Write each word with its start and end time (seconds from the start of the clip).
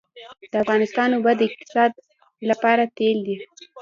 د 0.51 0.53
افغانستان 0.63 1.09
اوبه 1.11 1.31
د 1.35 1.41
اقتصاد 1.49 1.91
لپاره 2.49 2.83
تیل 2.97 3.17
دي 3.27 3.35